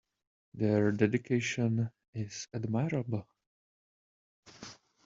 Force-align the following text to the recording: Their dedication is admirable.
Their 0.55 0.91
dedication 0.91 1.91
is 2.15 2.47
admirable. 2.55 3.27